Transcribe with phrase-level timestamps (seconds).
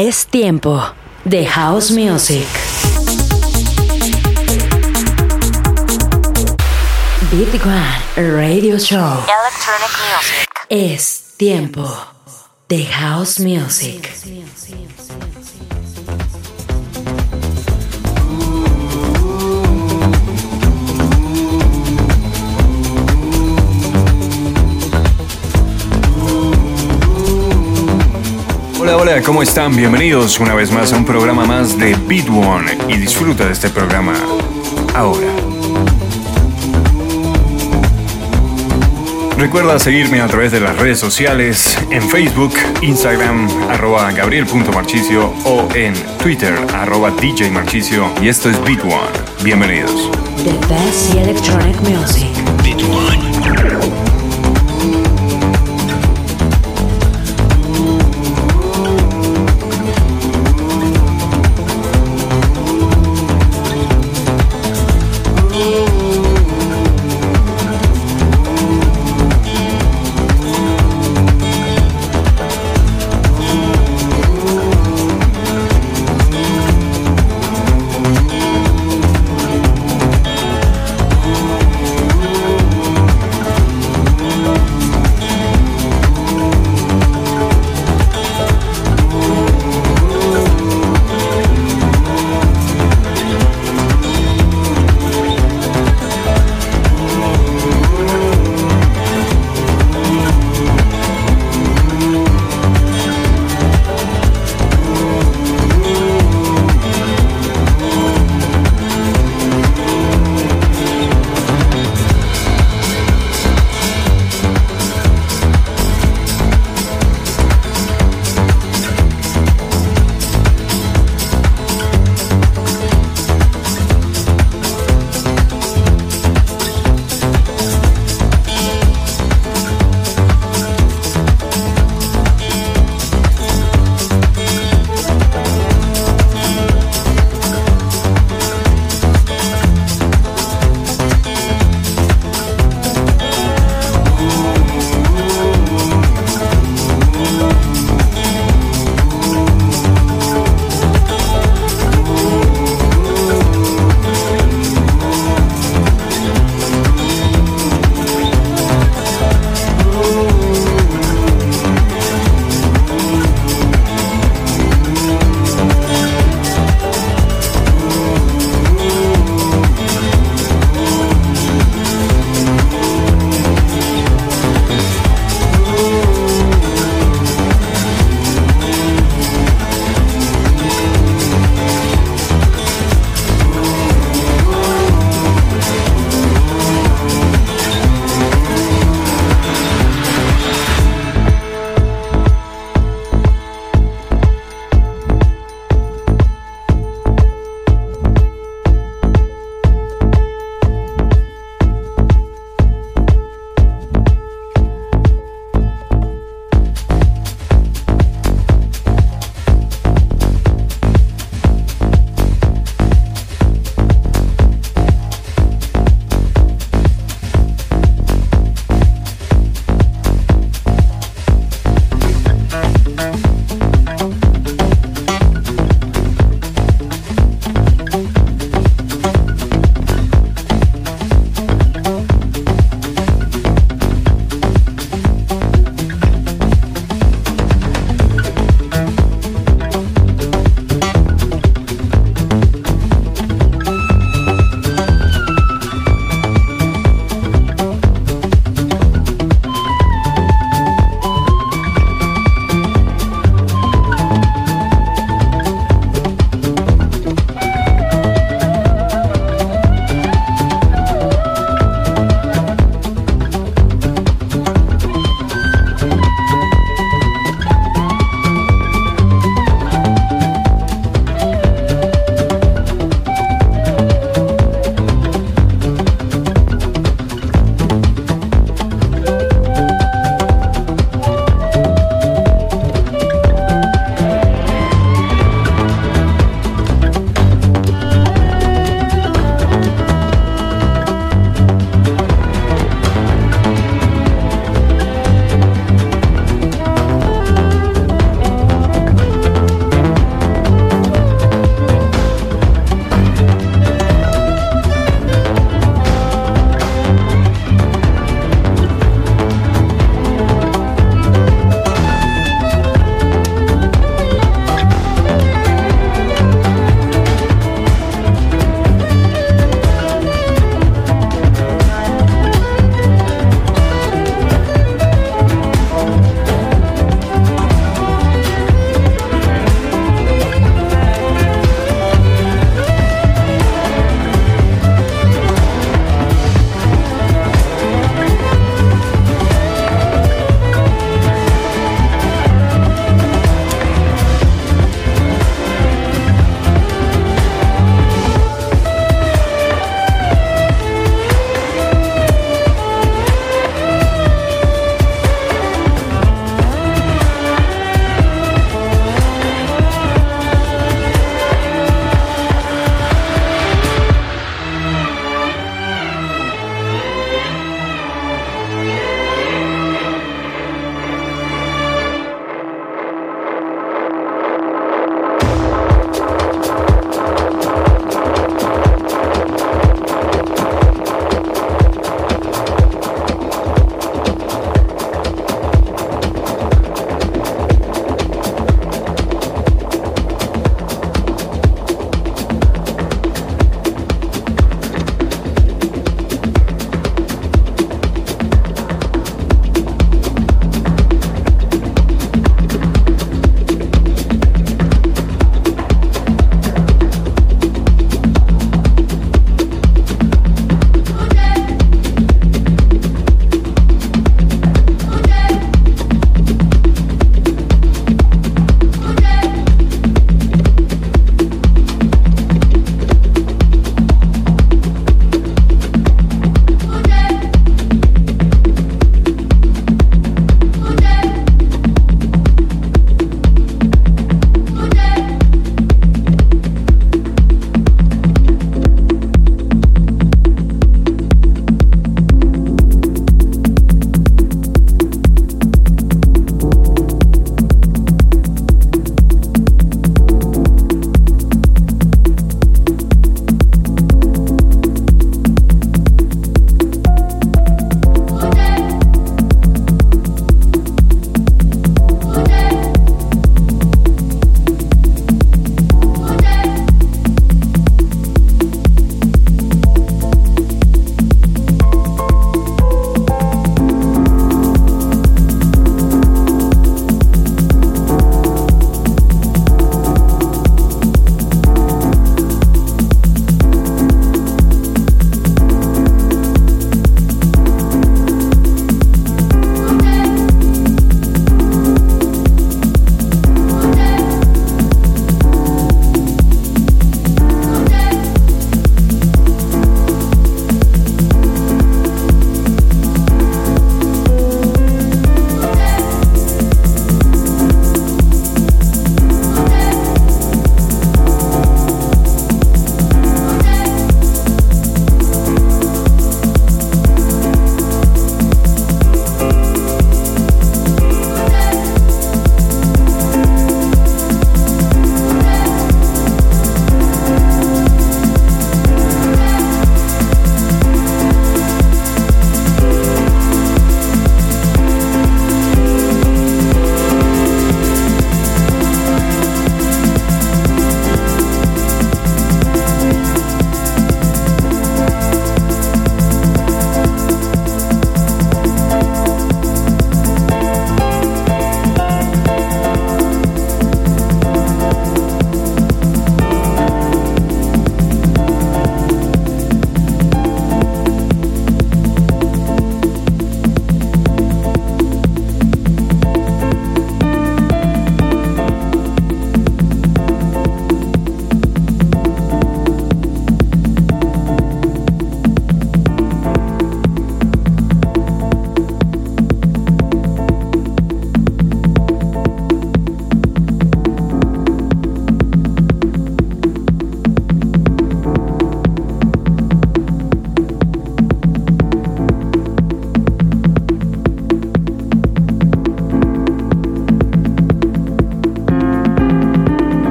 [0.00, 0.80] Es tiempo
[1.24, 2.46] de House Music.
[7.32, 9.24] Beat One Radio Show.
[9.26, 10.48] Electronic music.
[10.68, 11.84] Es tiempo
[12.68, 14.08] de House Music.
[28.80, 29.74] Hola, hola, ¿cómo están?
[29.74, 33.70] Bienvenidos una vez más a un programa más de Beat One y disfruta de este
[33.70, 34.14] programa
[34.94, 35.26] ahora.
[39.36, 45.94] Recuerda seguirme a través de las redes sociales en Facebook, Instagram, arroba gabriel.marchicio o en
[46.22, 48.08] Twitter, arroba DJ Marchicio.
[48.22, 49.10] Y esto es Beat One.
[49.42, 50.08] Bienvenidos.
[51.16, 52.57] Electronic music.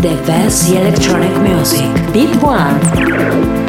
[0.00, 2.12] the best electronic music.
[2.12, 3.67] Beat one.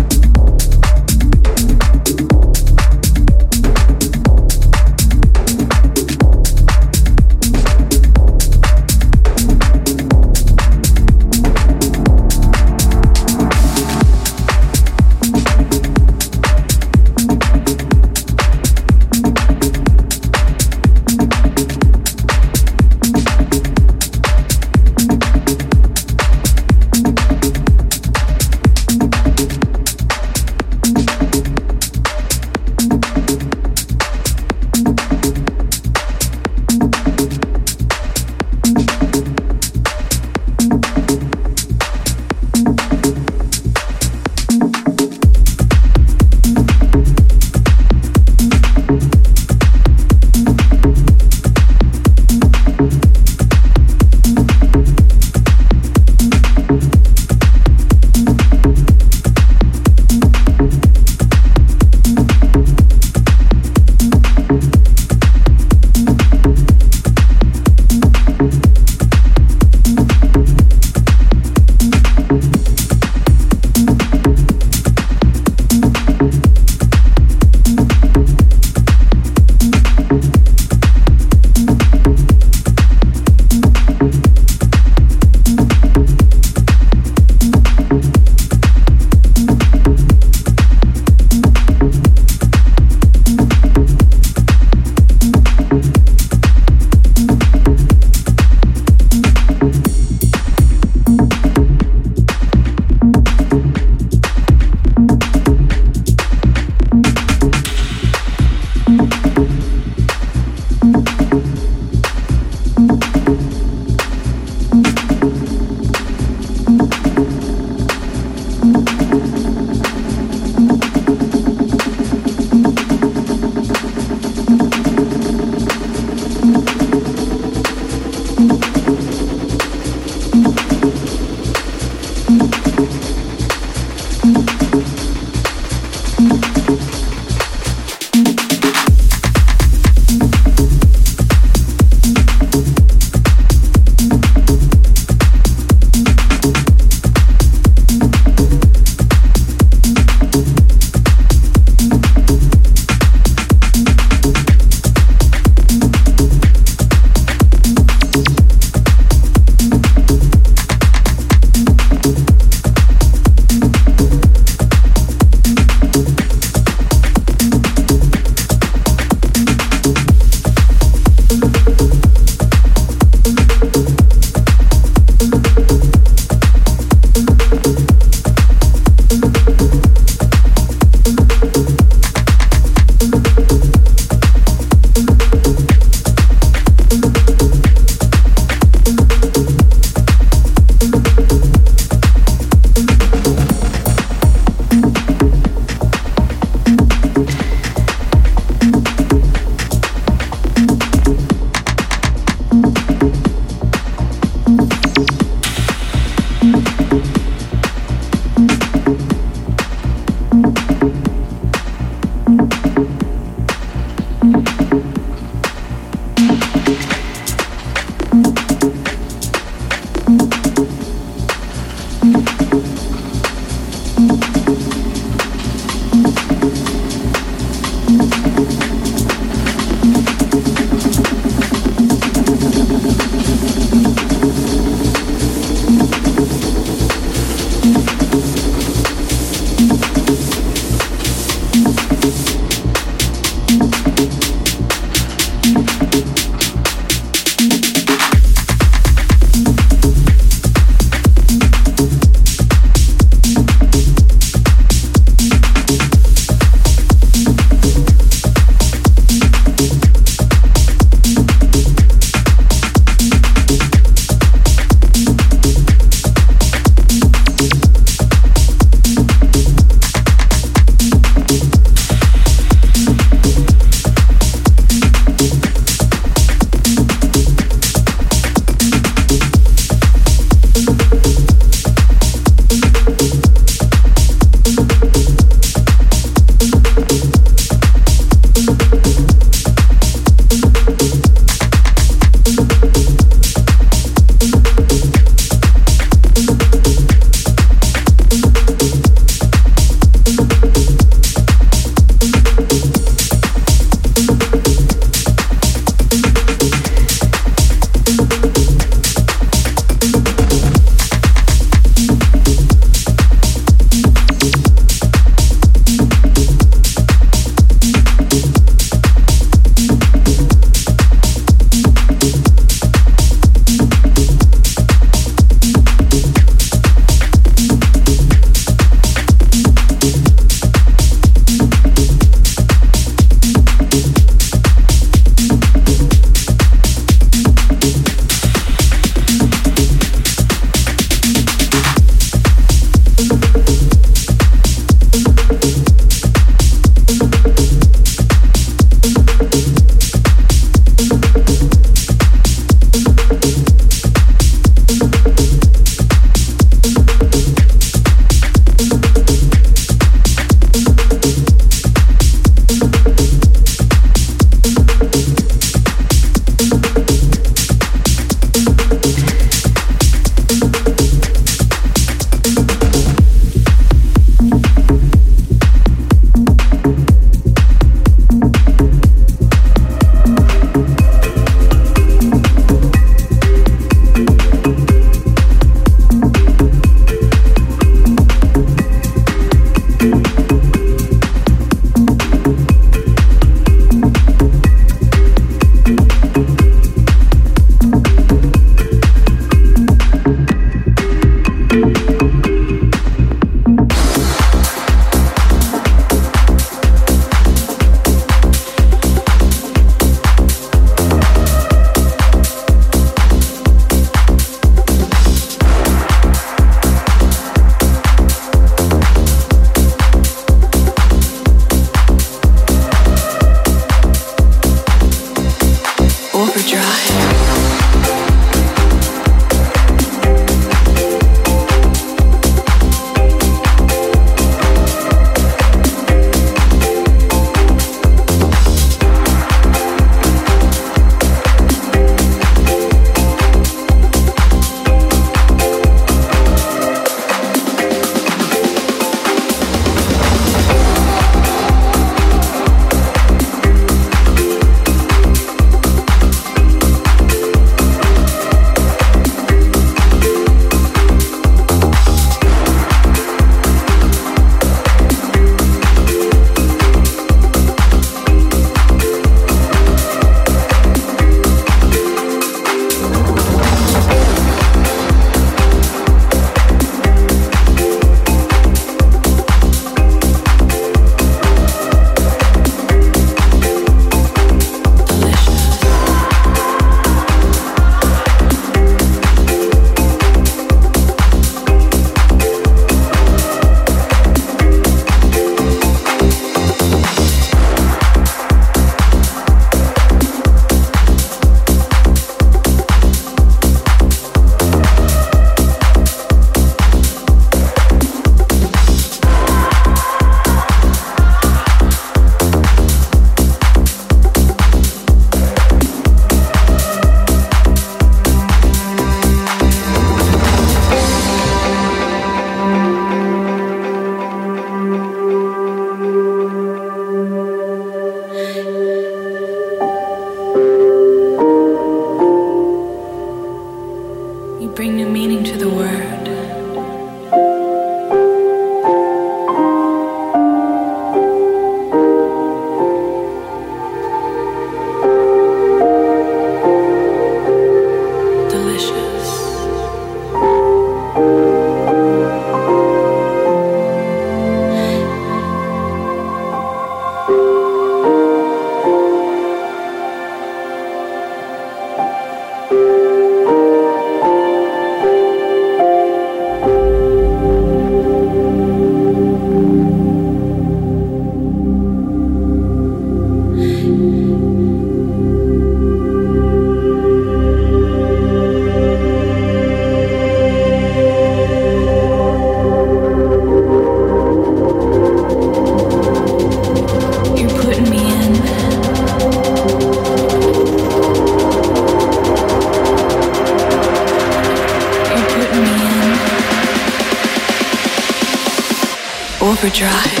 [599.43, 600.00] Overdrive.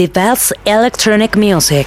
[0.00, 1.86] The best electronic music.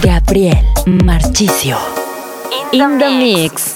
[0.00, 1.76] Gabriel Marchicio.
[2.72, 3.71] In the, mix.